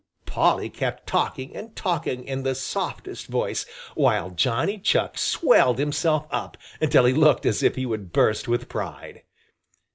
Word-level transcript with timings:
Polly 0.25 0.67
kept 0.71 1.05
talking 1.05 1.55
and 1.55 1.75
talking 1.75 2.23
in 2.23 2.41
the 2.41 2.55
softest 2.55 3.27
voice, 3.27 3.67
while 3.93 4.31
Johnny 4.31 4.79
Chuck 4.79 5.15
swelled 5.15 5.77
himself 5.77 6.25
up 6.31 6.57
until 6.81 7.05
he 7.05 7.13
looked 7.13 7.45
as 7.45 7.61
if 7.61 7.75
he 7.75 7.85
would 7.85 8.11
burst 8.11 8.47
with 8.47 8.67
pride. 8.67 9.21